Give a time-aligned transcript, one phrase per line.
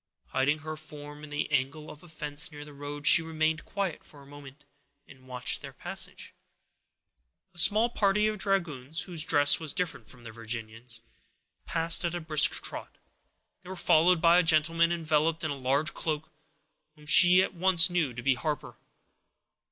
[0.29, 4.03] Hiding her form in the angle of a fence near the road, she remained quiet
[4.03, 4.65] for a moment,
[5.07, 6.33] and watched their passage.
[7.53, 11.01] A small party of dragoons, whose dress was different from the Virginians,
[11.67, 12.97] passed at a brisk trot.
[13.61, 16.31] They were followed by a gentleman, enveloped in a large cloak,
[16.95, 18.77] whom she at once knew to be Harper.